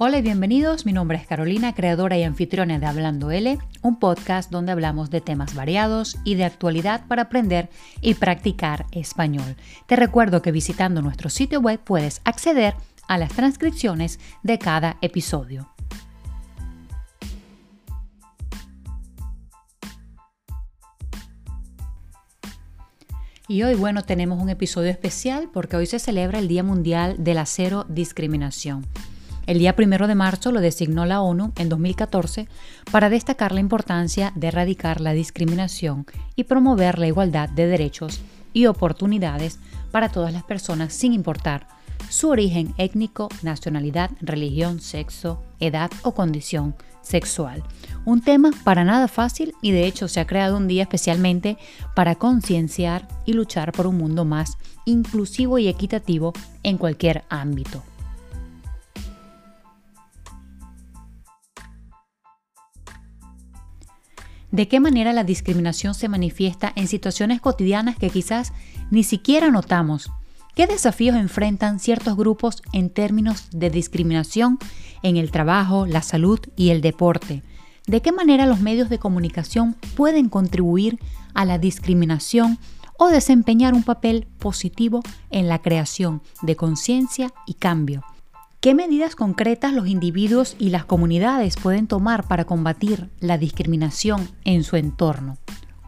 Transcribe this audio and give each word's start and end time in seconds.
Hola 0.00 0.18
y 0.18 0.22
bienvenidos, 0.22 0.86
mi 0.86 0.92
nombre 0.92 1.18
es 1.18 1.26
Carolina, 1.26 1.74
creadora 1.74 2.16
y 2.16 2.22
anfitriona 2.22 2.78
de 2.78 2.86
Hablando 2.86 3.32
L, 3.32 3.58
un 3.82 3.98
podcast 3.98 4.48
donde 4.48 4.70
hablamos 4.70 5.10
de 5.10 5.20
temas 5.20 5.56
variados 5.56 6.18
y 6.22 6.36
de 6.36 6.44
actualidad 6.44 7.04
para 7.08 7.22
aprender 7.22 7.68
y 8.00 8.14
practicar 8.14 8.86
español. 8.92 9.56
Te 9.88 9.96
recuerdo 9.96 10.40
que 10.40 10.52
visitando 10.52 11.02
nuestro 11.02 11.30
sitio 11.30 11.58
web 11.58 11.80
puedes 11.80 12.20
acceder 12.24 12.74
a 13.08 13.18
las 13.18 13.32
transcripciones 13.32 14.20
de 14.44 14.60
cada 14.60 14.98
episodio. 15.00 15.68
Y 23.48 23.64
hoy, 23.64 23.74
bueno, 23.74 24.02
tenemos 24.02 24.40
un 24.40 24.48
episodio 24.48 24.92
especial 24.92 25.50
porque 25.52 25.76
hoy 25.76 25.86
se 25.86 25.98
celebra 25.98 26.38
el 26.38 26.46
Día 26.46 26.62
Mundial 26.62 27.16
de 27.18 27.34
la 27.34 27.46
Cero 27.46 27.84
Discriminación. 27.88 28.86
El 29.48 29.60
día 29.60 29.74
primero 29.74 30.06
de 30.06 30.14
marzo 30.14 30.52
lo 30.52 30.60
designó 30.60 31.06
la 31.06 31.22
ONU 31.22 31.52
en 31.56 31.70
2014 31.70 32.48
para 32.92 33.08
destacar 33.08 33.52
la 33.52 33.60
importancia 33.60 34.30
de 34.34 34.48
erradicar 34.48 35.00
la 35.00 35.14
discriminación 35.14 36.04
y 36.36 36.44
promover 36.44 36.98
la 36.98 37.06
igualdad 37.06 37.48
de 37.48 37.66
derechos 37.66 38.20
y 38.52 38.66
oportunidades 38.66 39.58
para 39.90 40.10
todas 40.10 40.34
las 40.34 40.42
personas 40.42 40.92
sin 40.92 41.14
importar 41.14 41.66
su 42.10 42.28
origen 42.28 42.74
étnico, 42.76 43.30
nacionalidad, 43.42 44.10
religión, 44.20 44.82
sexo, 44.82 45.42
edad 45.60 45.90
o 46.02 46.12
condición 46.12 46.74
sexual. 47.00 47.62
Un 48.04 48.20
tema 48.20 48.50
para 48.64 48.84
nada 48.84 49.08
fácil 49.08 49.54
y 49.62 49.70
de 49.70 49.86
hecho 49.86 50.08
se 50.08 50.20
ha 50.20 50.26
creado 50.26 50.58
un 50.58 50.68
día 50.68 50.82
especialmente 50.82 51.56
para 51.94 52.16
concienciar 52.16 53.08
y 53.24 53.32
luchar 53.32 53.72
por 53.72 53.86
un 53.86 53.96
mundo 53.96 54.26
más 54.26 54.58
inclusivo 54.84 55.58
y 55.58 55.68
equitativo 55.68 56.34
en 56.62 56.76
cualquier 56.76 57.24
ámbito. 57.30 57.82
De 64.50 64.68
qué 64.68 64.80
manera 64.80 65.12
la 65.12 65.24
discriminación 65.24 65.94
se 65.94 66.08
manifiesta 66.08 66.72
en 66.74 66.88
situaciones 66.88 67.40
cotidianas 67.40 67.96
que 67.96 68.10
quizás 68.10 68.52
ni 68.90 69.04
siquiera 69.04 69.50
notamos. 69.50 70.10
¿Qué 70.54 70.66
desafíos 70.66 71.16
enfrentan 71.16 71.78
ciertos 71.78 72.16
grupos 72.16 72.62
en 72.72 72.90
términos 72.90 73.48
de 73.52 73.70
discriminación 73.70 74.58
en 75.02 75.16
el 75.16 75.30
trabajo, 75.30 75.86
la 75.86 76.02
salud 76.02 76.40
y 76.56 76.70
el 76.70 76.80
deporte? 76.80 77.42
¿De 77.86 78.02
qué 78.02 78.12
manera 78.12 78.46
los 78.46 78.60
medios 78.60 78.88
de 78.88 78.98
comunicación 78.98 79.76
pueden 79.96 80.28
contribuir 80.28 80.98
a 81.34 81.44
la 81.44 81.58
discriminación 81.58 82.58
o 82.98 83.08
desempeñar 83.08 83.72
un 83.74 83.84
papel 83.84 84.26
positivo 84.38 85.02
en 85.30 85.48
la 85.48 85.60
creación 85.60 86.22
de 86.42 86.56
conciencia 86.56 87.32
y 87.46 87.54
cambio? 87.54 88.02
¿Qué 88.60 88.74
medidas 88.74 89.14
concretas 89.14 89.72
los 89.72 89.86
individuos 89.86 90.56
y 90.58 90.70
las 90.70 90.84
comunidades 90.84 91.54
pueden 91.54 91.86
tomar 91.86 92.26
para 92.26 92.44
combatir 92.44 93.08
la 93.20 93.38
discriminación 93.38 94.28
en 94.42 94.64
su 94.64 94.74
entorno? 94.74 95.38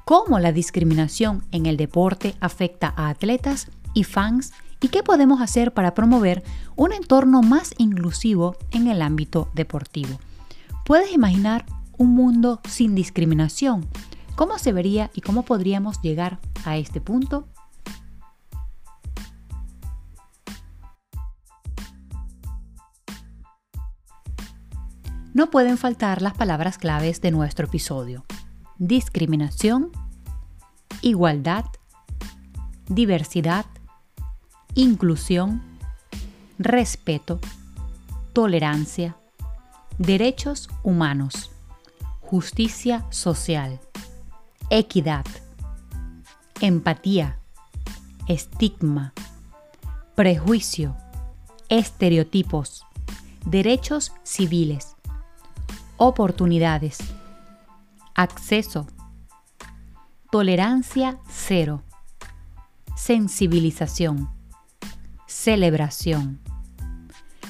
¿Cómo 0.05 0.39
la 0.39 0.53
discriminación 0.53 1.43
en 1.51 1.67
el 1.67 1.77
deporte 1.77 2.37
afecta 2.39 2.95
a 2.97 3.09
atletas 3.09 3.67
y 3.93 4.05
fans? 4.05 4.53
¿Y 4.81 4.87
qué 4.87 5.03
podemos 5.03 5.41
hacer 5.41 5.75
para 5.75 5.95
promover 5.95 6.45
un 6.77 6.93
entorno 6.93 7.43
más 7.43 7.75
inclusivo 7.77 8.55
en 8.71 8.87
el 8.87 9.03
ámbito 9.03 9.51
deportivo? 9.53 10.21
¿Puedes 10.85 11.13
imaginar 11.13 11.67
un 11.99 12.15
mundo 12.15 12.61
sin 12.69 12.95
discriminación? 12.95 13.89
¿Cómo 14.37 14.59
se 14.59 14.73
vería 14.73 15.11
y 15.13 15.23
cómo 15.23 15.43
podríamos 15.43 16.01
llegar 16.03 16.39
a 16.65 16.77
este 16.77 17.01
punto? 17.01 17.49
No 25.33 25.51
pueden 25.51 25.79
faltar 25.79 26.23
las 26.23 26.35
palabras 26.35 26.79
claves 26.79 27.21
de 27.21 27.31
nuestro 27.31 27.67
episodio. 27.67 28.25
Discriminación, 28.79 29.91
igualdad, 31.03 31.65
diversidad, 32.89 33.67
inclusión, 34.75 35.63
respeto, 36.59 37.41
tolerancia, 38.33 39.17
derechos 39.99 40.69
humanos, 40.83 41.51
justicia 42.21 43.07
social, 43.11 43.81
equidad, 44.71 45.25
empatía, 46.61 47.39
estigma, 48.27 49.13
prejuicio, 50.15 50.97
estereotipos, 51.69 52.85
derechos 53.47 54.13
civiles, 54.23 54.97
oportunidades, 56.03 56.97
acceso, 58.15 58.87
tolerancia 60.31 61.19
cero, 61.29 61.83
sensibilización, 62.97 64.31
celebración, 65.27 66.41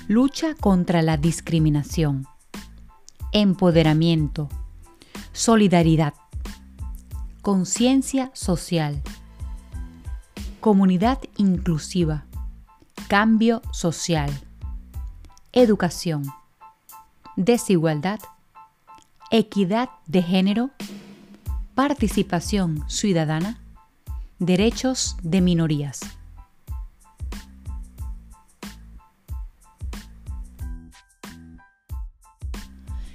lucha 0.09 0.57
contra 0.57 1.01
la 1.01 1.17
discriminación, 1.17 2.27
empoderamiento, 3.31 4.49
solidaridad, 5.33 6.15
conciencia 7.43 8.33
social, 8.35 9.01
comunidad 10.59 11.21
inclusiva, 11.37 12.25
cambio 13.07 13.63
social, 13.71 14.29
educación, 15.53 16.25
desigualdad 17.37 18.19
equidad 19.31 19.91
de 20.07 20.23
género, 20.23 20.71
participación 21.75 22.83
ciudadana, 22.89 23.61
derechos 24.41 25.17
de 25.23 25.41
minorías. 25.41 26.01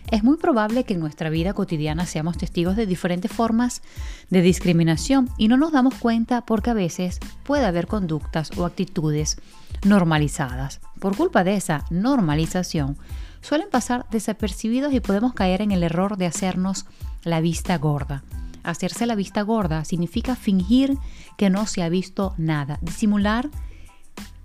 Es 0.09 0.23
muy 0.23 0.37
probable 0.37 0.85
que 0.85 0.93
en 0.93 1.01
nuestra 1.01 1.29
vida 1.29 1.53
cotidiana 1.53 2.05
seamos 2.05 2.37
testigos 2.37 2.77
de 2.77 2.85
diferentes 2.85 3.31
formas 3.31 3.81
de 4.29 4.41
discriminación 4.41 5.29
y 5.37 5.49
no 5.49 5.57
nos 5.57 5.73
damos 5.73 5.95
cuenta 5.95 6.45
porque 6.45 6.69
a 6.69 6.73
veces 6.73 7.19
puede 7.43 7.65
haber 7.65 7.87
conductas 7.87 8.51
o 8.57 8.63
actitudes 8.63 9.37
normalizadas. 9.83 10.79
Por 10.99 11.17
culpa 11.17 11.43
de 11.43 11.55
esa 11.55 11.83
normalización, 11.89 12.97
suelen 13.45 13.69
pasar 13.69 14.07
desapercibidos 14.09 14.91
y 14.91 14.99
podemos 14.99 15.33
caer 15.33 15.61
en 15.61 15.71
el 15.71 15.83
error 15.83 16.17
de 16.17 16.25
hacernos 16.25 16.87
la 17.23 17.41
vista 17.41 17.77
gorda. 17.77 18.23
Hacerse 18.63 19.05
la 19.05 19.13
vista 19.13 19.43
gorda 19.43 19.85
significa 19.85 20.35
fingir 20.35 20.97
que 21.37 21.51
no 21.51 21.67
se 21.67 21.83
ha 21.83 21.89
visto 21.89 22.33
nada, 22.37 22.79
disimular 22.81 23.49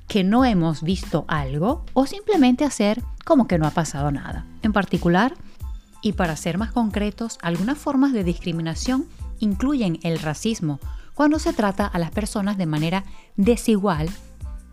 que 0.06 0.22
no 0.22 0.44
hemos 0.44 0.82
visto 0.82 1.24
algo 1.28 1.86
o 1.94 2.04
simplemente 2.04 2.64
hacer 2.64 3.02
como 3.24 3.48
que 3.48 3.58
no 3.58 3.66
ha 3.66 3.70
pasado 3.70 4.10
nada. 4.10 4.44
En 4.62 4.74
particular, 4.74 5.34
y 6.02 6.12
para 6.12 6.36
ser 6.36 6.58
más 6.58 6.72
concretos, 6.72 7.38
algunas 7.40 7.78
formas 7.78 8.12
de 8.12 8.24
discriminación 8.24 9.06
incluyen 9.38 9.98
el 10.02 10.18
racismo, 10.18 10.78
cuando 11.14 11.38
se 11.38 11.54
trata 11.54 11.86
a 11.86 11.98
las 11.98 12.10
personas 12.10 12.58
de 12.58 12.66
manera 12.66 13.04
desigual 13.36 14.10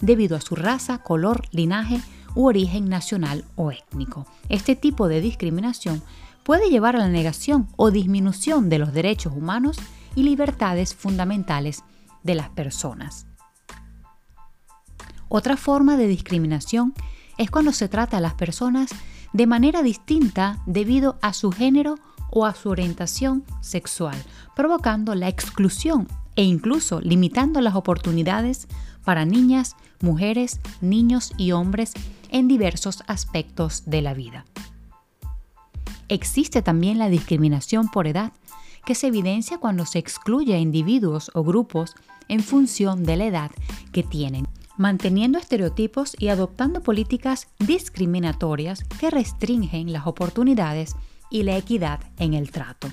debido 0.01 0.35
a 0.35 0.41
su 0.41 0.55
raza, 0.55 0.97
color, 0.97 1.43
linaje 1.51 2.01
u 2.37 2.45
origen 2.45 2.87
nacional 2.87 3.45
o 3.55 3.71
étnico. 3.71 4.27
Este 4.47 4.75
tipo 4.75 5.07
de 5.07 5.21
discriminación 5.21 6.03
puede 6.43 6.69
llevar 6.69 6.95
a 6.95 6.99
la 6.99 7.09
negación 7.09 7.67
o 7.77 7.89
disminución 7.89 8.69
de 8.69 8.77
los 8.77 8.93
derechos 8.93 9.33
humanos 9.35 9.77
y 10.13 10.21
libertades 10.21 10.93
fundamentales 10.93 11.83
de 12.21 12.35
las 12.35 12.49
personas. 12.49 13.25
Otra 15.29 15.57
forma 15.57 15.97
de 15.97 16.07
discriminación 16.07 16.93
es 17.39 17.49
cuando 17.49 17.71
se 17.71 17.89
trata 17.89 18.17
a 18.17 18.21
las 18.21 18.35
personas 18.35 18.91
de 19.33 19.47
manera 19.47 19.81
distinta 19.81 20.61
debido 20.67 21.17
a 21.23 21.33
su 21.33 21.51
género 21.51 21.95
o 22.29 22.45
a 22.45 22.53
su 22.53 22.69
orientación 22.69 23.45
sexual, 23.61 24.15
provocando 24.55 25.15
la 25.15 25.27
exclusión 25.27 26.07
e 26.35 26.43
incluso 26.43 27.01
limitando 27.01 27.61
las 27.61 27.73
oportunidades 27.73 28.67
para 29.03 29.25
niñas, 29.25 29.75
mujeres, 30.01 30.59
niños 30.81 31.31
y 31.35 31.51
hombres 31.51 31.93
en 32.31 32.47
diversos 32.47 33.03
aspectos 33.07 33.83
de 33.85 34.01
la 34.01 34.13
vida. 34.13 34.45
Existe 36.09 36.61
también 36.61 36.97
la 36.97 37.09
discriminación 37.09 37.89
por 37.89 38.07
edad, 38.07 38.31
que 38.85 38.95
se 38.95 39.07
evidencia 39.07 39.57
cuando 39.57 39.85
se 39.85 39.99
excluye 39.99 40.55
a 40.55 40.59
individuos 40.59 41.29
o 41.33 41.43
grupos 41.43 41.95
en 42.29 42.41
función 42.41 43.03
de 43.03 43.17
la 43.17 43.25
edad 43.25 43.51
que 43.91 44.03
tienen, 44.03 44.47
manteniendo 44.77 45.37
estereotipos 45.37 46.15
y 46.17 46.29
adoptando 46.29 46.81
políticas 46.81 47.47
discriminatorias 47.59 48.83
que 48.99 49.09
restringen 49.09 49.91
las 49.91 50.07
oportunidades 50.07 50.95
y 51.29 51.43
la 51.43 51.57
equidad 51.57 51.99
en 52.17 52.33
el 52.33 52.51
trato. 52.51 52.87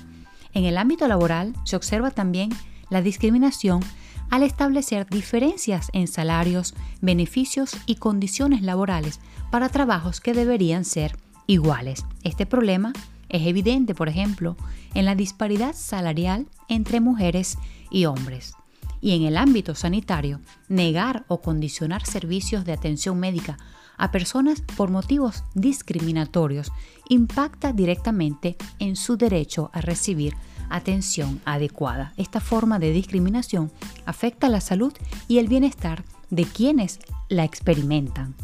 En 0.53 0.65
el 0.65 0.77
ámbito 0.77 1.07
laboral 1.07 1.53
se 1.63 1.75
observa 1.75 2.11
también 2.11 2.49
la 2.89 3.01
discriminación 3.01 3.81
al 4.29 4.43
establecer 4.43 5.07
diferencias 5.07 5.89
en 5.93 6.07
salarios, 6.07 6.73
beneficios 7.01 7.77
y 7.85 7.95
condiciones 7.95 8.61
laborales 8.61 9.19
para 9.51 9.69
trabajos 9.69 10.21
que 10.21 10.33
deberían 10.33 10.85
ser 10.85 11.17
iguales. 11.47 12.05
Este 12.23 12.45
problema 12.45 12.93
es 13.29 13.45
evidente, 13.47 13.95
por 13.95 14.09
ejemplo, 14.09 14.55
en 14.93 15.05
la 15.05 15.15
disparidad 15.15 15.73
salarial 15.73 16.47
entre 16.67 16.99
mujeres 16.99 17.57
y 17.91 18.05
hombres. 18.05 18.53
Y 19.01 19.15
en 19.15 19.23
el 19.23 19.37
ámbito 19.37 19.75
sanitario, 19.75 20.39
negar 20.67 21.25
o 21.27 21.41
condicionar 21.41 22.05
servicios 22.05 22.65
de 22.65 22.73
atención 22.73 23.19
médica 23.19 23.57
a 23.97 24.11
personas 24.11 24.61
por 24.75 24.89
motivos 24.89 25.43
discriminatorios 25.53 26.71
impacta 27.07 27.71
directamente 27.71 28.57
en 28.79 28.95
su 28.95 29.17
derecho 29.17 29.69
a 29.73 29.81
recibir 29.81 30.33
atención 30.69 31.41
adecuada. 31.45 32.13
Esta 32.17 32.39
forma 32.39 32.79
de 32.79 32.91
discriminación 32.91 33.71
afecta 34.05 34.49
la 34.49 34.61
salud 34.61 34.93
y 35.27 35.39
el 35.39 35.47
bienestar 35.47 36.03
de 36.29 36.45
quienes 36.45 36.99
la 37.29 37.43
experimentan. 37.43 38.35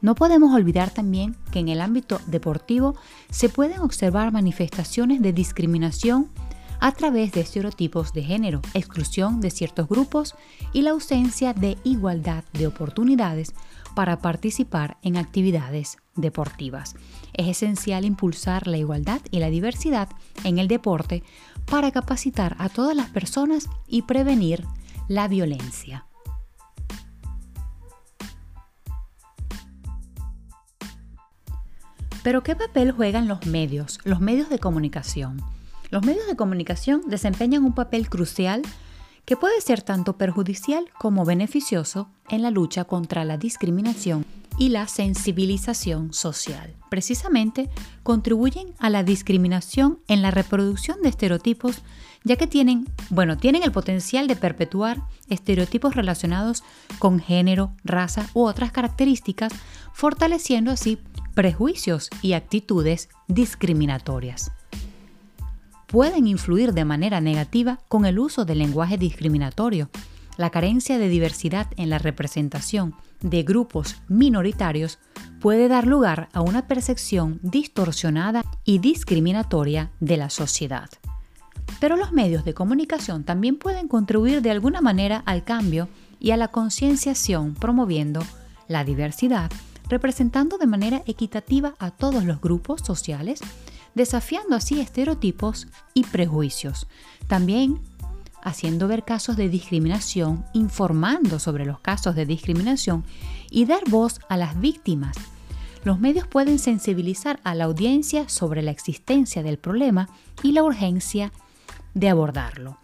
No 0.00 0.16
podemos 0.16 0.52
olvidar 0.52 0.90
también 0.90 1.36
que 1.52 1.60
en 1.60 1.68
el 1.68 1.80
ámbito 1.80 2.20
deportivo 2.26 2.96
se 3.30 3.48
pueden 3.48 3.80
observar 3.80 4.32
manifestaciones 4.32 5.22
de 5.22 5.32
discriminación 5.32 6.28
a 6.80 6.90
través 6.90 7.30
de 7.30 7.42
estereotipos 7.42 8.12
de 8.12 8.24
género, 8.24 8.60
exclusión 8.74 9.40
de 9.40 9.50
ciertos 9.50 9.88
grupos 9.88 10.34
y 10.72 10.82
la 10.82 10.90
ausencia 10.90 11.54
de 11.54 11.78
igualdad 11.84 12.42
de 12.52 12.66
oportunidades 12.66 13.54
para 13.94 14.18
participar 14.18 14.98
en 15.02 15.16
actividades 15.16 15.98
deportivas. 16.16 16.94
Es 17.32 17.48
esencial 17.48 18.04
impulsar 18.04 18.66
la 18.66 18.78
igualdad 18.78 19.20
y 19.30 19.38
la 19.38 19.50
diversidad 19.50 20.08
en 20.44 20.58
el 20.58 20.68
deporte 20.68 21.22
para 21.66 21.90
capacitar 21.90 22.56
a 22.58 22.68
todas 22.68 22.96
las 22.96 23.08
personas 23.10 23.68
y 23.86 24.02
prevenir 24.02 24.64
la 25.08 25.28
violencia. 25.28 26.06
Pero 32.22 32.42
¿qué 32.42 32.54
papel 32.54 32.92
juegan 32.92 33.26
los 33.26 33.46
medios, 33.46 33.98
los 34.04 34.20
medios 34.20 34.48
de 34.48 34.58
comunicación? 34.58 35.42
Los 35.90 36.06
medios 36.06 36.26
de 36.26 36.36
comunicación 36.36 37.02
desempeñan 37.06 37.64
un 37.64 37.74
papel 37.74 38.08
crucial 38.08 38.62
que 39.24 39.36
puede 39.36 39.60
ser 39.60 39.82
tanto 39.82 40.16
perjudicial 40.16 40.86
como 40.98 41.24
beneficioso 41.24 42.10
en 42.28 42.42
la 42.42 42.50
lucha 42.50 42.84
contra 42.84 43.24
la 43.24 43.36
discriminación 43.36 44.24
y 44.58 44.68
la 44.68 44.86
sensibilización 44.86 46.12
social. 46.12 46.74
Precisamente 46.90 47.70
contribuyen 48.02 48.74
a 48.78 48.90
la 48.90 49.02
discriminación 49.02 50.00
en 50.08 50.22
la 50.22 50.30
reproducción 50.30 51.00
de 51.02 51.08
estereotipos, 51.08 51.82
ya 52.24 52.36
que 52.36 52.46
tienen, 52.46 52.86
bueno, 53.10 53.38
tienen 53.38 53.62
el 53.62 53.72
potencial 53.72 54.26
de 54.28 54.36
perpetuar 54.36 55.02
estereotipos 55.28 55.94
relacionados 55.94 56.62
con 56.98 57.18
género, 57.18 57.72
raza 57.82 58.28
u 58.34 58.44
otras 58.44 58.72
características, 58.72 59.52
fortaleciendo 59.94 60.70
así 60.70 60.98
prejuicios 61.34 62.10
y 62.20 62.34
actitudes 62.34 63.08
discriminatorias. 63.28 64.52
Pueden 65.92 66.26
influir 66.26 66.72
de 66.72 66.86
manera 66.86 67.20
negativa 67.20 67.78
con 67.88 68.06
el 68.06 68.18
uso 68.18 68.46
del 68.46 68.60
lenguaje 68.60 68.96
discriminatorio, 68.96 69.90
la 70.38 70.48
carencia 70.48 70.96
de 70.96 71.10
diversidad 71.10 71.66
en 71.76 71.90
la 71.90 71.98
representación 71.98 72.94
de 73.20 73.42
grupos 73.42 73.96
minoritarios 74.08 74.98
puede 75.38 75.68
dar 75.68 75.86
lugar 75.86 76.30
a 76.32 76.40
una 76.40 76.66
percepción 76.66 77.40
distorsionada 77.42 78.42
y 78.64 78.78
discriminatoria 78.78 79.90
de 80.00 80.16
la 80.16 80.30
sociedad. 80.30 80.88
Pero 81.78 81.98
los 81.98 82.10
medios 82.10 82.46
de 82.46 82.54
comunicación 82.54 83.24
también 83.24 83.58
pueden 83.58 83.86
contribuir 83.86 84.40
de 84.40 84.50
alguna 84.50 84.80
manera 84.80 85.22
al 85.26 85.44
cambio 85.44 85.90
y 86.18 86.30
a 86.30 86.38
la 86.38 86.48
concienciación 86.48 87.52
promoviendo 87.52 88.24
la 88.66 88.82
diversidad 88.82 89.50
representando 89.90 90.56
de 90.56 90.66
manera 90.66 91.02
equitativa 91.04 91.74
a 91.78 91.90
todos 91.90 92.24
los 92.24 92.40
grupos 92.40 92.80
sociales, 92.80 93.40
desafiando 93.94 94.56
así 94.56 94.80
estereotipos 94.80 95.68
y 95.94 96.04
prejuicios. 96.04 96.86
También 97.26 97.80
haciendo 98.42 98.88
ver 98.88 99.04
casos 99.04 99.36
de 99.36 99.48
discriminación, 99.48 100.44
informando 100.52 101.38
sobre 101.38 101.64
los 101.64 101.78
casos 101.80 102.14
de 102.16 102.26
discriminación 102.26 103.04
y 103.50 103.64
dar 103.64 103.82
voz 103.88 104.20
a 104.28 104.36
las 104.36 104.60
víctimas. 104.60 105.16
Los 105.84 106.00
medios 106.00 106.26
pueden 106.26 106.58
sensibilizar 106.58 107.40
a 107.44 107.54
la 107.54 107.64
audiencia 107.64 108.28
sobre 108.28 108.62
la 108.62 108.70
existencia 108.70 109.42
del 109.42 109.58
problema 109.58 110.08
y 110.42 110.52
la 110.52 110.62
urgencia 110.62 111.32
de 111.94 112.08
abordarlo. 112.08 112.78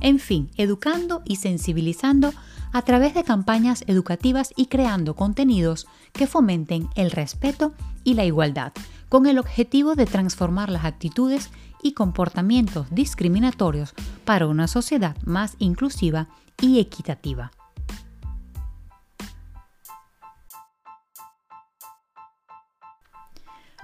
En 0.00 0.18
fin, 0.18 0.50
educando 0.56 1.22
y 1.24 1.36
sensibilizando 1.36 2.32
a 2.72 2.82
través 2.82 3.14
de 3.14 3.24
campañas 3.24 3.84
educativas 3.86 4.52
y 4.56 4.66
creando 4.66 5.14
contenidos 5.14 5.86
que 6.12 6.26
fomenten 6.26 6.88
el 6.94 7.10
respeto 7.10 7.72
y 8.04 8.14
la 8.14 8.24
igualdad, 8.24 8.72
con 9.16 9.24
el 9.24 9.38
objetivo 9.38 9.94
de 9.94 10.04
transformar 10.04 10.68
las 10.68 10.84
actitudes 10.84 11.48
y 11.82 11.94
comportamientos 11.94 12.86
discriminatorios 12.90 13.94
para 14.26 14.46
una 14.46 14.68
sociedad 14.68 15.16
más 15.24 15.56
inclusiva 15.58 16.28
y 16.60 16.80
equitativa. 16.80 17.50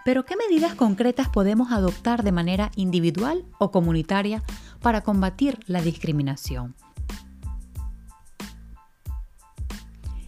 Pero 0.05 0.26
¿qué 0.26 0.37
medidas 0.37 0.75
concretas 0.75 1.31
podemos 1.31 1.73
adoptar 1.73 2.25
de 2.25 2.32
manera 2.32 2.70
individual 2.76 3.46
o 3.58 3.70
comunitaria 3.70 4.43
para 4.82 5.00
combatir 5.00 5.58
la 5.67 5.81
discriminación? 5.81 6.75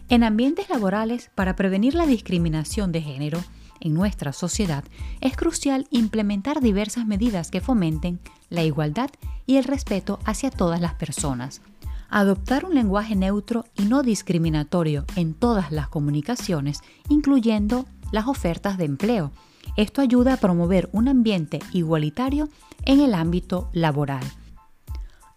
En 0.09 0.23
ambientes 0.23 0.67
laborales, 0.67 1.29
para 1.35 1.55
prevenir 1.55 1.93
la 1.93 2.07
discriminación 2.07 2.91
de 2.91 3.03
género 3.03 3.43
en 3.79 3.93
nuestra 3.93 4.33
sociedad, 4.33 4.83
es 5.21 5.35
crucial 5.35 5.87
implementar 5.89 6.61
diversas 6.61 7.05
medidas 7.05 7.51
que 7.51 7.61
fomenten 7.61 8.19
la 8.49 8.63
igualdad 8.63 9.09
y 9.45 9.57
el 9.57 9.63
respeto 9.63 10.19
hacia 10.25 10.51
todas 10.51 10.81
las 10.81 10.93
personas. 10.95 11.61
Adoptar 12.09 12.65
un 12.65 12.75
lenguaje 12.75 13.15
neutro 13.15 13.65
y 13.75 13.83
no 13.83 14.03
discriminatorio 14.03 15.05
en 15.15 15.33
todas 15.33 15.71
las 15.71 15.87
comunicaciones, 15.87 16.81
incluyendo 17.09 17.85
las 18.11 18.27
ofertas 18.27 18.77
de 18.77 18.85
empleo. 18.85 19.31
Esto 19.75 20.01
ayuda 20.01 20.33
a 20.33 20.37
promover 20.37 20.89
un 20.93 21.07
ambiente 21.07 21.59
igualitario 21.73 22.49
en 22.85 23.01
el 23.01 23.13
ámbito 23.13 23.69
laboral. 23.73 24.23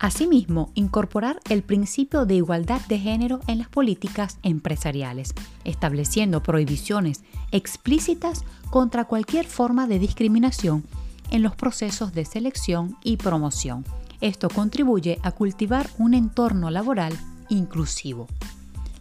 Asimismo, 0.01 0.71
incorporar 0.75 1.41
el 1.49 1.65
principio 1.65 2.25
de 2.25 2.37
igualdad 2.37 2.81
de 2.83 3.01
género 3.01 3.41
en 3.49 3.59
las 3.59 3.69
políticas 3.69 4.39
empresariales, 4.45 5.35
estableciendo 5.65 6.41
prohibiciones 6.41 7.25
explícitas 7.51 8.45
contra 8.71 9.07
cualquier 9.07 9.47
forma 9.47 9.89
de 9.89 9.99
discriminación 9.99 10.85
en 11.31 11.43
los 11.43 11.57
procesos 11.57 12.13
de 12.13 12.25
selección 12.25 12.97
y 13.03 13.17
promoción. 13.17 13.85
Esto 14.21 14.49
contribuye 14.49 15.19
a 15.23 15.33
cultivar 15.33 15.91
un 15.99 16.15
entorno 16.15 16.71
laboral 16.71 17.13
inclusivo. 17.49 18.29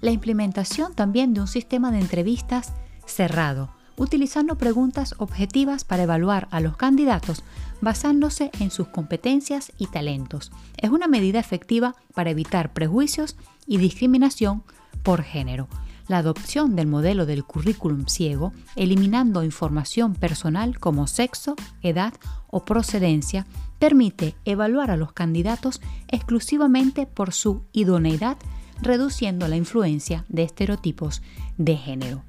La 0.01 0.09
implementación 0.09 0.95
también 0.95 1.33
de 1.33 1.41
un 1.41 1.47
sistema 1.47 1.91
de 1.91 1.99
entrevistas 1.99 2.73
cerrado, 3.05 3.69
utilizando 3.97 4.57
preguntas 4.57 5.15
objetivas 5.17 5.83
para 5.83 6.03
evaluar 6.03 6.47
a 6.51 6.59
los 6.59 6.77
candidatos 6.77 7.43
basándose 7.81 8.51
en 8.59 8.71
sus 8.71 8.87
competencias 8.87 9.71
y 9.77 9.87
talentos. 9.87 10.51
Es 10.77 10.89
una 10.89 11.07
medida 11.07 11.39
efectiva 11.39 11.95
para 12.13 12.29
evitar 12.29 12.73
prejuicios 12.73 13.35
y 13.65 13.77
discriminación 13.77 14.63
por 15.03 15.23
género. 15.23 15.67
La 16.07 16.19
adopción 16.19 16.75
del 16.75 16.87
modelo 16.87 17.25
del 17.25 17.43
currículum 17.43 18.05
ciego, 18.05 18.53
eliminando 18.75 19.43
información 19.43 20.15
personal 20.15 20.79
como 20.79 21.05
sexo, 21.05 21.55
edad 21.81 22.13
o 22.49 22.63
procedencia, 22.63 23.45
permite 23.77 24.35
evaluar 24.45 24.89
a 24.89 24.97
los 24.97 25.11
candidatos 25.11 25.81
exclusivamente 26.07 27.05
por 27.05 27.33
su 27.33 27.63
idoneidad, 27.73 28.37
reduciendo 28.81 29.47
la 29.47 29.57
influencia 29.57 30.23
de 30.29 30.43
estereotipos 30.43 31.21
de 31.57 31.75
género. 31.75 32.23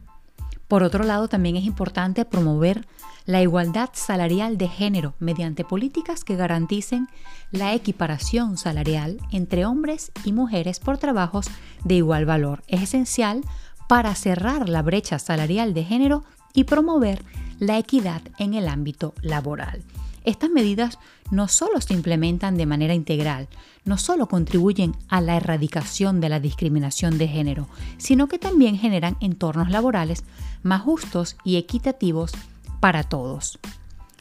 Por 0.68 0.82
otro 0.82 1.02
lado, 1.02 1.28
también 1.28 1.56
es 1.56 1.64
importante 1.64 2.24
promover 2.26 2.86
la 3.24 3.42
igualdad 3.42 3.90
salarial 3.92 4.56
de 4.58 4.68
género 4.68 5.14
mediante 5.18 5.64
políticas 5.64 6.24
que 6.24 6.36
garanticen 6.36 7.08
la 7.50 7.74
equiparación 7.74 8.56
salarial 8.56 9.18
entre 9.30 9.66
hombres 9.66 10.12
y 10.24 10.32
mujeres 10.32 10.78
por 10.78 10.98
trabajos 10.98 11.46
de 11.84 11.96
igual 11.96 12.26
valor. 12.26 12.62
Es 12.68 12.82
esencial 12.82 13.42
para 13.88 14.14
cerrar 14.14 14.68
la 14.68 14.82
brecha 14.82 15.18
salarial 15.18 15.74
de 15.74 15.84
género 15.84 16.24
y 16.54 16.64
promover 16.64 17.24
la 17.58 17.78
equidad 17.78 18.22
en 18.38 18.54
el 18.54 18.68
ámbito 18.68 19.14
laboral. 19.22 19.82
Estas 20.28 20.50
medidas 20.50 20.98
no 21.30 21.48
solo 21.48 21.80
se 21.80 21.94
implementan 21.94 22.58
de 22.58 22.66
manera 22.66 22.92
integral, 22.92 23.48
no 23.86 23.96
solo 23.96 24.28
contribuyen 24.28 24.94
a 25.08 25.22
la 25.22 25.38
erradicación 25.38 26.20
de 26.20 26.28
la 26.28 26.38
discriminación 26.38 27.16
de 27.16 27.28
género, 27.28 27.66
sino 27.96 28.28
que 28.28 28.38
también 28.38 28.76
generan 28.76 29.16
entornos 29.20 29.70
laborales 29.70 30.24
más 30.62 30.82
justos 30.82 31.38
y 31.44 31.56
equitativos 31.56 32.32
para 32.78 33.04
todos. 33.04 33.58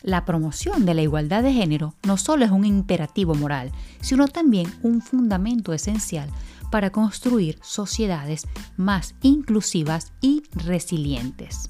La 0.01 0.23
promoción 0.23 0.85
de 0.85 0.93
la 0.93 1.01
igualdad 1.01 1.43
de 1.43 1.51
género 1.51 1.93
no 2.03 2.15
solo 2.15 2.45
es 2.45 2.51
un 2.51 2.63
imperativo 2.63 3.35
moral, 3.35 3.73
sino 3.99 4.29
también 4.29 4.73
un 4.83 5.01
fundamento 5.01 5.73
esencial 5.73 6.29
para 6.71 6.89
construir 6.89 7.59
sociedades 7.61 8.47
más 8.77 9.13
inclusivas 9.23 10.13
y 10.21 10.43
resilientes. 10.53 11.69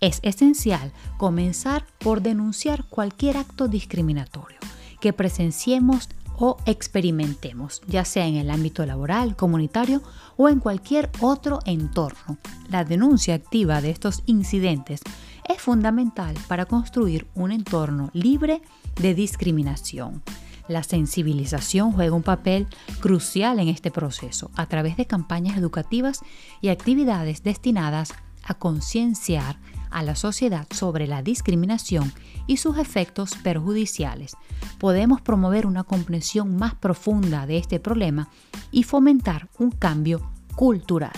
Es 0.00 0.20
esencial 0.22 0.92
comenzar 1.18 1.84
por 1.98 2.22
denunciar 2.22 2.84
cualquier 2.84 3.36
acto 3.36 3.68
discriminatorio 3.68 4.58
que 4.98 5.12
presenciemos 5.12 6.08
o 6.38 6.56
experimentemos, 6.64 7.82
ya 7.86 8.06
sea 8.06 8.26
en 8.26 8.36
el 8.36 8.50
ámbito 8.50 8.86
laboral, 8.86 9.36
comunitario 9.36 10.02
o 10.38 10.48
en 10.48 10.58
cualquier 10.58 11.10
otro 11.20 11.58
entorno. 11.66 12.38
La 12.70 12.84
denuncia 12.84 13.34
activa 13.34 13.82
de 13.82 13.90
estos 13.90 14.22
incidentes 14.24 15.00
es 15.46 15.60
fundamental 15.60 16.34
para 16.48 16.64
construir 16.64 17.26
un 17.34 17.52
entorno 17.52 18.08
libre 18.14 18.62
de 18.96 19.14
discriminación. 19.14 20.22
La 20.66 20.82
sensibilización 20.82 21.92
juega 21.92 22.14
un 22.14 22.22
papel 22.22 22.68
crucial 23.00 23.58
en 23.58 23.68
este 23.68 23.90
proceso 23.90 24.50
a 24.54 24.64
través 24.64 24.96
de 24.96 25.04
campañas 25.04 25.58
educativas 25.58 26.20
y 26.62 26.68
actividades 26.68 27.42
destinadas 27.42 28.14
a 28.44 28.54
concienciar 28.54 29.58
a 29.90 30.02
la 30.02 30.16
sociedad 30.16 30.66
sobre 30.70 31.06
la 31.06 31.22
discriminación 31.22 32.12
y 32.46 32.58
sus 32.58 32.78
efectos 32.78 33.34
perjudiciales. 33.42 34.36
Podemos 34.78 35.20
promover 35.20 35.66
una 35.66 35.84
comprensión 35.84 36.56
más 36.56 36.74
profunda 36.74 37.46
de 37.46 37.58
este 37.58 37.80
problema 37.80 38.28
y 38.70 38.82
fomentar 38.82 39.48
un 39.58 39.70
cambio 39.70 40.30
cultural. 40.54 41.12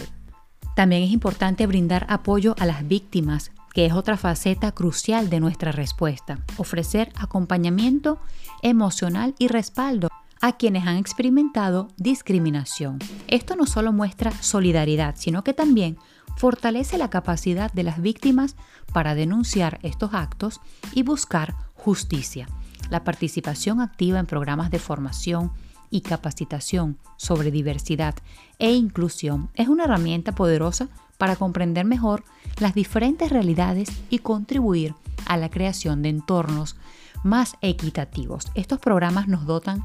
También 0.75 1.03
es 1.03 1.11
importante 1.11 1.67
brindar 1.67 2.07
apoyo 2.09 2.55
a 2.59 2.67
las 2.67 2.87
víctimas 2.87 3.51
que 3.75 3.87
es 3.87 3.93
otra 3.93 4.17
faceta 4.17 4.73
crucial 4.73 5.31
de 5.31 5.41
nuestra 5.41 5.73
respuesta, 5.73 6.39
ofrecer 6.57 7.11
acompañamiento 7.17 8.21
emocional 8.63 9.35
y 9.39 9.49
respaldo 9.49 10.09
a 10.41 10.57
quienes 10.57 10.87
han 10.87 10.97
experimentado 10.97 11.89
discriminación. 11.97 12.99
Esto 13.29 13.57
no 13.57 13.65
solo 13.65 13.93
muestra 13.93 14.33
solidaridad, 14.33 15.15
sino 15.17 15.45
que 15.45 15.55
también 15.55 15.99
fortalece 16.37 16.99
la 16.99 17.11
capacidad 17.11 17.73
de 17.73 17.83
las 17.83 18.01
víctimas 18.01 18.57
para 18.93 19.15
denunciar 19.15 19.79
estos 19.83 20.15
actos 20.15 20.61
y 20.93 21.03
buscar 21.03 21.55
justicia. 21.75 22.49
La 22.91 23.05
participación 23.05 23.81
activa 23.81 24.19
en 24.19 24.27
programas 24.27 24.71
de 24.71 24.79
formación 24.79 25.53
y 25.91 26.01
capacitación 26.01 26.99
sobre 27.17 27.51
diversidad 27.51 28.15
e 28.59 28.73
inclusión 28.73 29.51
es 29.55 29.69
una 29.69 29.85
herramienta 29.85 30.33
poderosa 30.33 30.89
para 31.19 31.37
comprender 31.37 31.85
mejor 31.85 32.25
las 32.59 32.75
diferentes 32.75 33.31
realidades 33.31 33.89
y 34.11 34.19
contribuir 34.19 34.95
a 35.27 35.37
la 35.37 35.51
creación 35.51 36.03
de 36.03 36.09
entornos 36.09 36.77
más 37.23 37.57
equitativos. 37.61 38.47
Estos 38.55 38.79
programas 38.79 39.29
nos 39.29 39.47
dotan 39.47 39.85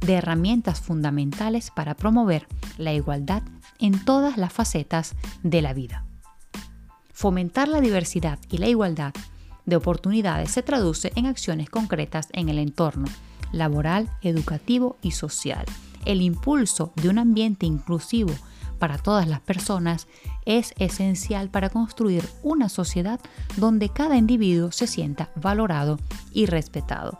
de 0.00 0.14
herramientas 0.14 0.80
fundamentales 0.80 1.70
para 1.70 1.94
promover 1.94 2.46
la 2.76 2.92
igualdad 2.92 3.42
en 3.84 4.02
todas 4.02 4.38
las 4.38 4.50
facetas 4.50 5.14
de 5.42 5.60
la 5.60 5.74
vida. 5.74 6.06
Fomentar 7.12 7.68
la 7.68 7.82
diversidad 7.82 8.38
y 8.48 8.56
la 8.56 8.66
igualdad 8.66 9.12
de 9.66 9.76
oportunidades 9.76 10.50
se 10.50 10.62
traduce 10.62 11.12
en 11.16 11.26
acciones 11.26 11.68
concretas 11.68 12.28
en 12.32 12.48
el 12.48 12.58
entorno 12.58 13.06
laboral, 13.52 14.08
educativo 14.22 14.96
y 15.02 15.10
social. 15.10 15.66
El 16.06 16.22
impulso 16.22 16.94
de 16.96 17.10
un 17.10 17.18
ambiente 17.18 17.66
inclusivo 17.66 18.32
para 18.78 18.96
todas 18.96 19.28
las 19.28 19.40
personas 19.40 20.08
es 20.46 20.72
esencial 20.78 21.50
para 21.50 21.68
construir 21.68 22.26
una 22.42 22.70
sociedad 22.70 23.20
donde 23.58 23.90
cada 23.90 24.16
individuo 24.16 24.72
se 24.72 24.86
sienta 24.86 25.30
valorado 25.36 25.98
y 26.32 26.46
respetado. 26.46 27.18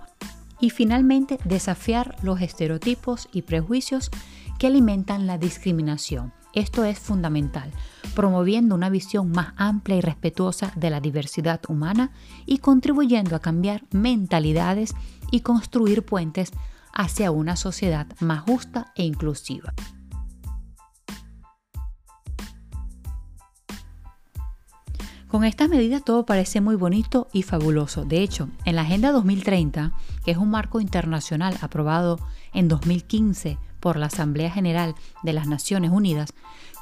Y 0.60 0.70
finalmente, 0.70 1.38
desafiar 1.44 2.16
los 2.22 2.40
estereotipos 2.40 3.28
y 3.32 3.42
prejuicios 3.42 4.10
que 4.58 4.66
alimentan 4.66 5.26
la 5.26 5.36
discriminación. 5.36 6.32
Esto 6.54 6.84
es 6.84 7.00
fundamental, 7.00 7.72
promoviendo 8.14 8.76
una 8.76 8.88
visión 8.88 9.32
más 9.32 9.54
amplia 9.56 9.96
y 9.96 10.00
respetuosa 10.00 10.72
de 10.76 10.88
la 10.88 11.00
diversidad 11.00 11.60
humana 11.68 12.12
y 12.46 12.58
contribuyendo 12.58 13.34
a 13.34 13.40
cambiar 13.40 13.82
mentalidades 13.90 14.94
y 15.32 15.40
construir 15.40 16.04
puentes 16.04 16.52
hacia 16.92 17.32
una 17.32 17.56
sociedad 17.56 18.06
más 18.20 18.42
justa 18.42 18.92
e 18.94 19.02
inclusiva. 19.04 19.74
Con 25.26 25.42
estas 25.42 25.68
medidas 25.68 26.04
todo 26.04 26.24
parece 26.24 26.60
muy 26.60 26.76
bonito 26.76 27.26
y 27.32 27.42
fabuloso. 27.42 28.04
De 28.04 28.22
hecho, 28.22 28.48
en 28.64 28.76
la 28.76 28.82
Agenda 28.82 29.10
2030, 29.10 29.92
que 30.24 30.30
es 30.30 30.36
un 30.36 30.48
marco 30.48 30.80
internacional 30.80 31.58
aprobado 31.60 32.20
en 32.52 32.68
2015 32.68 33.58
por 33.84 33.98
la 33.98 34.06
Asamblea 34.06 34.50
General 34.50 34.94
de 35.22 35.34
las 35.34 35.46
Naciones 35.46 35.90
Unidas, 35.90 36.32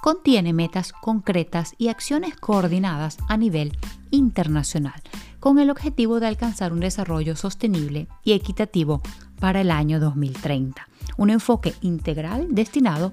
contiene 0.00 0.52
metas 0.52 0.92
concretas 0.92 1.74
y 1.76 1.88
acciones 1.88 2.36
coordinadas 2.36 3.18
a 3.28 3.36
nivel 3.36 3.76
internacional, 4.12 5.02
con 5.40 5.58
el 5.58 5.70
objetivo 5.70 6.20
de 6.20 6.28
alcanzar 6.28 6.72
un 6.72 6.78
desarrollo 6.78 7.34
sostenible 7.34 8.06
y 8.22 8.34
equitativo 8.34 9.02
para 9.40 9.62
el 9.62 9.72
año 9.72 9.98
2030. 9.98 10.86
Un 11.16 11.30
enfoque 11.30 11.74
integral 11.80 12.46
destinado 12.50 13.10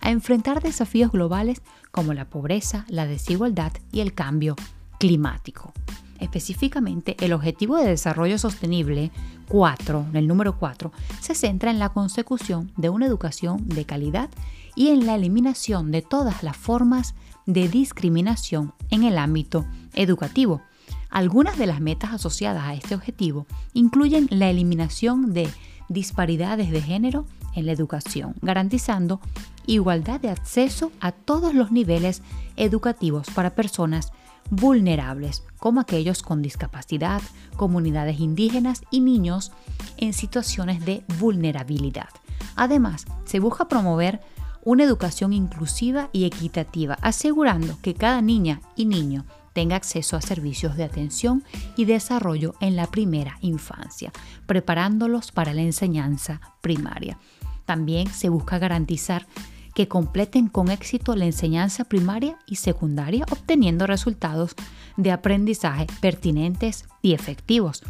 a 0.00 0.12
enfrentar 0.12 0.62
desafíos 0.62 1.10
globales 1.10 1.62
como 1.90 2.14
la 2.14 2.26
pobreza, 2.26 2.84
la 2.88 3.06
desigualdad 3.06 3.72
y 3.90 4.02
el 4.02 4.14
cambio 4.14 4.54
climático. 5.00 5.72
Específicamente, 6.22 7.16
el 7.18 7.32
Objetivo 7.32 7.76
de 7.76 7.88
Desarrollo 7.88 8.38
Sostenible 8.38 9.10
4, 9.48 10.06
el 10.14 10.28
número 10.28 10.56
4, 10.56 10.92
se 11.18 11.34
centra 11.34 11.72
en 11.72 11.80
la 11.80 11.88
consecución 11.88 12.70
de 12.76 12.90
una 12.90 13.06
educación 13.06 13.68
de 13.68 13.84
calidad 13.84 14.30
y 14.76 14.90
en 14.90 15.04
la 15.04 15.16
eliminación 15.16 15.90
de 15.90 16.00
todas 16.00 16.44
las 16.44 16.56
formas 16.56 17.16
de 17.44 17.68
discriminación 17.68 18.72
en 18.90 19.02
el 19.02 19.18
ámbito 19.18 19.66
educativo. 19.94 20.62
Algunas 21.10 21.58
de 21.58 21.66
las 21.66 21.80
metas 21.80 22.12
asociadas 22.12 22.62
a 22.66 22.74
este 22.74 22.94
objetivo 22.94 23.48
incluyen 23.74 24.28
la 24.30 24.48
eliminación 24.48 25.34
de 25.34 25.48
disparidades 25.88 26.70
de 26.70 26.82
género 26.82 27.26
en 27.56 27.66
la 27.66 27.72
educación, 27.72 28.36
garantizando 28.42 29.20
igualdad 29.66 30.20
de 30.20 30.30
acceso 30.30 30.92
a 31.00 31.10
todos 31.10 31.52
los 31.52 31.72
niveles 31.72 32.22
educativos 32.56 33.26
para 33.34 33.56
personas 33.56 34.12
vulnerables, 34.50 35.44
como 35.58 35.80
aquellos 35.80 36.22
con 36.22 36.42
discapacidad, 36.42 37.22
comunidades 37.56 38.20
indígenas 38.20 38.82
y 38.90 39.00
niños 39.00 39.52
en 39.96 40.12
situaciones 40.12 40.84
de 40.84 41.04
vulnerabilidad. 41.18 42.08
Además, 42.56 43.06
se 43.24 43.40
busca 43.40 43.68
promover 43.68 44.20
una 44.64 44.84
educación 44.84 45.32
inclusiva 45.32 46.08
y 46.12 46.24
equitativa, 46.24 46.98
asegurando 47.00 47.78
que 47.82 47.94
cada 47.94 48.22
niña 48.22 48.60
y 48.76 48.86
niño 48.86 49.24
tenga 49.52 49.76
acceso 49.76 50.16
a 50.16 50.22
servicios 50.22 50.76
de 50.76 50.84
atención 50.84 51.44
y 51.76 51.84
desarrollo 51.84 52.54
en 52.60 52.76
la 52.76 52.86
primera 52.86 53.36
infancia, 53.40 54.12
preparándolos 54.46 55.32
para 55.32 55.52
la 55.52 55.62
enseñanza 55.62 56.40
primaria. 56.60 57.18
También 57.64 58.08
se 58.08 58.28
busca 58.28 58.58
garantizar 58.58 59.26
que 59.74 59.88
completen 59.88 60.48
con 60.48 60.70
éxito 60.70 61.16
la 61.16 61.24
enseñanza 61.24 61.84
primaria 61.84 62.38
y 62.46 62.56
secundaria 62.56 63.24
obteniendo 63.30 63.86
resultados 63.86 64.54
de 64.96 65.12
aprendizaje 65.12 65.86
pertinentes 66.00 66.86
y 67.00 67.14
efectivos. 67.14 67.82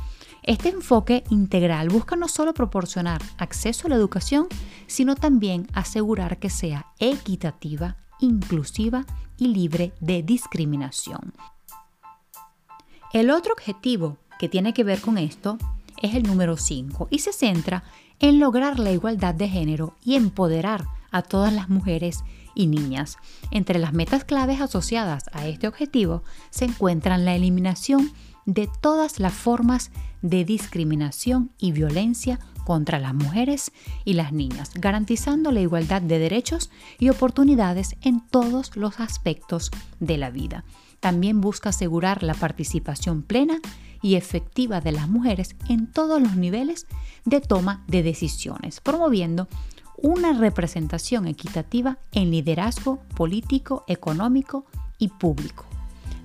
Este 0.43 0.71
enfoque 0.71 1.23
integral 1.31 1.89
busca 1.89 2.17
no 2.17 2.27
solo 2.27 2.53
proporcionar 2.53 3.23
acceso 3.39 3.87
a 3.87 3.91
la 3.91 3.97
educación, 3.97 4.49
sino 4.87 5.15
también 5.15 5.69
asegurar 5.73 6.39
que 6.39 6.51
sea 6.51 6.87
equitativa, 6.99 7.97
inclusiva 8.19 9.07
y 9.39 9.49
libre 9.49 9.93
de 10.01 10.23
discriminación. 10.23 11.33
El 13.13 13.31
otro 13.31 13.53
objetivo 13.53 14.19
que 14.39 14.49
tiene 14.49 14.75
que 14.75 14.85
ver 14.85 15.01
con 15.01 15.19
esto 15.19 15.59
es 16.01 16.15
el 16.15 16.25
número 16.25 16.57
5 16.57 17.09
y 17.11 17.21
se 17.21 17.33
centra 17.33 17.85
en 18.19 18.41
lograr 18.41 18.79
la 18.79 18.91
igualdad 18.91 19.35
de 19.35 19.49
género 19.49 19.95
y 20.05 20.17
empoderar 20.17 20.87
a 21.13 21.23
todas 21.23 21.53
las 21.53 21.69
mujeres 21.69 22.25
y 22.55 22.67
niñas. 22.67 23.19
Entre 23.51 23.79
las 23.79 23.93
metas 23.93 24.25
claves 24.25 24.61
asociadas 24.61 25.25
a 25.33 25.47
este 25.47 25.69
objetivo 25.69 26.25
se 26.51 26.65
encuentran 26.65 27.25
la 27.25 27.37
eliminación 27.37 28.13
de 28.45 28.69
todas 28.81 29.21
las 29.21 29.33
formas 29.33 29.93
de 30.21 30.45
discriminación 30.45 31.53
y 31.59 31.73
violencia 31.73 32.41
contra 32.65 32.99
las 32.99 33.15
mujeres 33.15 33.73
y 34.05 34.15
las 34.15 34.33
niñas, 34.33 34.71
garantizando 34.75 35.53
la 35.53 35.61
igualdad 35.61 36.03
de 36.03 36.19
derechos 36.19 36.71
y 36.99 37.09
oportunidades 37.09 37.97
en 38.03 38.21
todos 38.21 38.77
los 38.77 39.01
aspectos 39.01 39.71
de 40.01 40.19
la 40.19 40.31
vida. 40.31 40.65
También 41.01 41.41
busca 41.41 41.71
asegurar 41.71 42.23
la 42.23 42.35
participación 42.35 43.23
plena 43.23 43.59
y 44.03 44.15
efectiva 44.15 44.81
de 44.81 44.93
las 44.93 45.09
mujeres 45.09 45.57
en 45.69 45.87
todos 45.87 46.21
los 46.21 46.37
niveles 46.37 46.87
de 47.25 47.41
toma 47.41 47.85
de 47.89 48.03
decisiones, 48.03 48.81
promoviendo 48.81 49.49
una 50.03 50.33
representación 50.33 51.29
equitativa 51.29 51.99
en 52.11 52.31
liderazgo 52.31 53.01
político, 53.17 53.85
económico 53.87 54.67
y 54.99 55.09
público. 55.09 55.65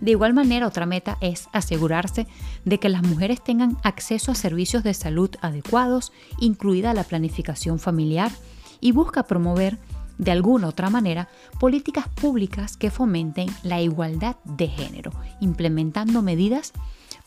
De 0.02 0.12
igual 0.12 0.34
manera, 0.34 0.68
otra 0.68 0.86
meta 0.86 1.18
es 1.22 1.48
asegurarse 1.54 2.28
de 2.66 2.80
que 2.80 2.90
las 2.90 3.04
mujeres 3.04 3.44
tengan 3.44 3.78
acceso 3.84 4.32
a 4.32 4.36
servicios 4.36 4.84
de 4.84 4.94
salud 4.94 5.30
adecuados, 5.42 6.12
incluida 6.40 6.94
la 6.94 7.04
planificación 7.04 7.80
familiar, 7.80 8.32
y 8.80 8.92
busca 8.92 9.24
promover 9.24 9.80
de 10.18 10.32
alguna 10.32 10.68
otra 10.68 10.90
manera 10.90 11.30
políticas 11.60 12.08
públicas 12.08 12.78
que 12.78 12.92
fomenten 12.92 13.48
la 13.64 13.82
igualdad 13.82 14.36
de 14.44 14.68
género, 14.68 15.12
implementando 15.40 16.22
medidas 16.22 16.74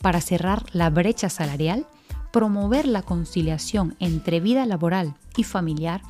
para 0.01 0.21
cerrar 0.21 0.63
la 0.73 0.89
brecha 0.89 1.29
salarial, 1.29 1.85
promover 2.31 2.87
la 2.87 3.01
conciliación 3.01 3.95
entre 3.99 4.39
vida 4.39 4.65
laboral 4.65 5.15
y 5.35 5.43
familiar 5.43 6.01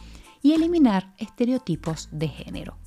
y 0.41 0.53
eliminar 0.53 1.13
estereotipos 1.17 2.10
de 2.12 2.27
género. 2.27 2.77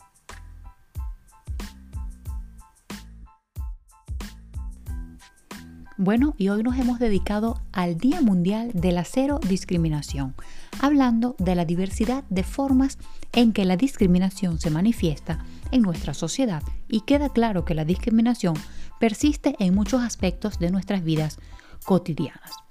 Bueno, 5.96 6.34
y 6.38 6.48
hoy 6.48 6.64
nos 6.64 6.76
hemos 6.76 6.98
dedicado 6.98 7.60
al 7.72 7.96
Día 7.96 8.20
Mundial 8.20 8.72
de 8.74 8.90
la 8.90 9.04
Cero 9.04 9.38
Discriminación, 9.48 10.34
hablando 10.80 11.36
de 11.38 11.54
la 11.54 11.64
diversidad 11.64 12.24
de 12.30 12.42
formas 12.42 12.98
en 13.32 13.52
que 13.52 13.64
la 13.64 13.76
discriminación 13.76 14.58
se 14.58 14.70
manifiesta 14.70 15.44
en 15.70 15.82
nuestra 15.82 16.12
sociedad 16.12 16.64
y 16.88 17.02
queda 17.02 17.28
claro 17.28 17.64
que 17.64 17.76
la 17.76 17.84
discriminación 17.84 18.54
persiste 18.98 19.54
en 19.60 19.72
muchos 19.72 20.02
aspectos 20.02 20.58
de 20.58 20.72
nuestras 20.72 21.04
vidas 21.04 21.38
cotidianas. 21.84 22.63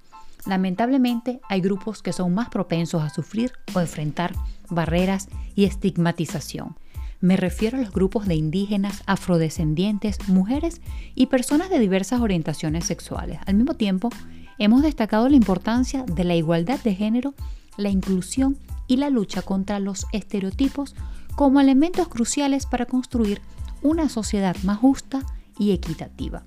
Lamentablemente 0.46 1.40
hay 1.48 1.60
grupos 1.60 2.02
que 2.02 2.12
son 2.12 2.34
más 2.34 2.48
propensos 2.48 3.02
a 3.02 3.10
sufrir 3.10 3.52
o 3.74 3.80
enfrentar 3.80 4.32
barreras 4.68 5.28
y 5.54 5.64
estigmatización 5.64 6.76
me 7.24 7.38
refiero 7.38 7.78
a 7.78 7.80
los 7.80 7.90
grupos 7.90 8.26
de 8.26 8.34
indígenas, 8.34 9.02
afrodescendientes, 9.06 10.28
mujeres 10.28 10.82
y 11.14 11.28
personas 11.28 11.70
de 11.70 11.78
diversas 11.78 12.20
orientaciones 12.20 12.84
sexuales. 12.84 13.38
Al 13.46 13.54
mismo 13.54 13.76
tiempo, 13.76 14.10
hemos 14.58 14.82
destacado 14.82 15.30
la 15.30 15.36
importancia 15.36 16.02
de 16.02 16.24
la 16.24 16.34
igualdad 16.34 16.78
de 16.80 16.94
género, 16.94 17.32
la 17.78 17.88
inclusión 17.88 18.58
y 18.88 18.98
la 18.98 19.08
lucha 19.08 19.40
contra 19.40 19.78
los 19.78 20.04
estereotipos 20.12 20.94
como 21.34 21.62
elementos 21.62 22.08
cruciales 22.08 22.66
para 22.66 22.84
construir 22.84 23.40
una 23.80 24.10
sociedad 24.10 24.54
más 24.62 24.76
justa 24.76 25.22
y 25.58 25.72
equitativa. 25.72 26.42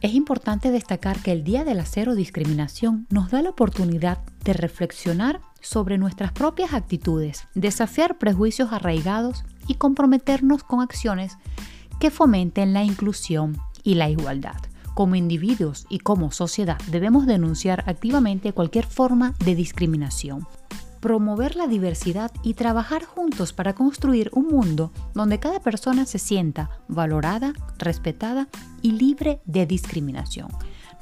Es 0.00 0.14
importante 0.14 0.70
destacar 0.70 1.20
que 1.20 1.32
el 1.32 1.44
Día 1.44 1.64
de 1.64 1.74
la 1.74 1.84
Cero 1.84 2.14
Discriminación 2.14 3.06
nos 3.10 3.30
da 3.30 3.40
la 3.40 3.50
oportunidad 3.50 4.18
de 4.44 4.52
reflexionar 4.52 5.40
sobre 5.60 5.96
nuestras 5.96 6.32
propias 6.32 6.74
actitudes, 6.74 7.46
desafiar 7.54 8.18
prejuicios 8.18 8.72
arraigados 8.72 9.44
y 9.68 9.74
comprometernos 9.74 10.64
con 10.64 10.80
acciones 10.80 11.38
que 12.00 12.10
fomenten 12.10 12.72
la 12.72 12.82
inclusión 12.82 13.56
y 13.84 13.94
la 13.94 14.10
igualdad. 14.10 14.56
Como 14.94 15.14
individuos 15.14 15.86
y 15.88 16.00
como 16.00 16.32
sociedad 16.32 16.78
debemos 16.90 17.26
denunciar 17.26 17.84
activamente 17.86 18.52
cualquier 18.52 18.84
forma 18.84 19.34
de 19.44 19.54
discriminación, 19.54 20.46
promover 21.02 21.56
la 21.56 21.66
diversidad 21.66 22.30
y 22.44 22.54
trabajar 22.54 23.04
juntos 23.04 23.52
para 23.52 23.74
construir 23.74 24.30
un 24.32 24.46
mundo 24.46 24.92
donde 25.14 25.40
cada 25.40 25.58
persona 25.58 26.06
se 26.06 26.20
sienta 26.20 26.70
valorada, 26.86 27.54
respetada 27.76 28.48
y 28.82 28.92
libre 28.92 29.40
de 29.44 29.66
discriminación. 29.66 30.46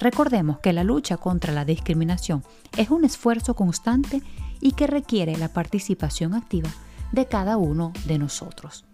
Recordemos 0.01 0.59
que 0.61 0.73
la 0.73 0.85
lucha 0.85 1.19
contra 1.19 1.53
la 1.53 1.67
discriminación 1.67 2.43
es 2.79 2.89
un 2.89 3.05
esfuerzo 3.05 3.55
constante 3.55 4.23
y 4.59 4.73
que 4.73 4.87
requiere 4.87 5.37
la 5.37 5.53
participación 5.53 6.33
activa 6.33 6.71
de 7.13 7.27
cada 7.27 7.59
uno 7.59 7.93
de 8.07 8.19
nosotros. 8.19 8.87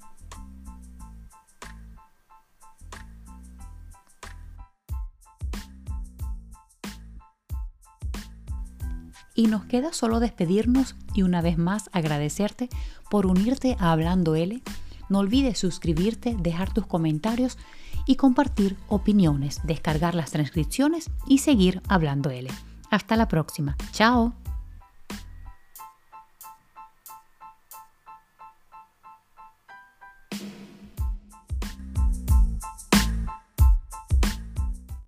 Y 9.36 9.46
nos 9.46 9.66
queda 9.66 9.92
solo 9.92 10.18
despedirnos 10.18 10.96
y 11.14 11.22
una 11.22 11.42
vez 11.42 11.58
más 11.58 11.90
agradecerte 11.92 12.68
por 13.10 13.26
unirte 13.26 13.76
a 13.78 13.92
Hablando 13.92 14.34
L. 14.34 14.62
No 15.08 15.18
olvides 15.20 15.58
suscribirte, 15.58 16.34
dejar 16.40 16.72
tus 16.72 16.86
comentarios 16.86 17.58
y 18.06 18.16
compartir 18.16 18.76
opiniones, 18.88 19.60
descargar 19.64 20.14
las 20.14 20.30
transcripciones 20.30 21.10
y 21.28 21.38
seguir 21.38 21.82
Hablando 21.88 22.30
L. 22.30 22.50
Hasta 22.90 23.16
la 23.16 23.28
próxima. 23.28 23.76
Chao. 23.92 24.45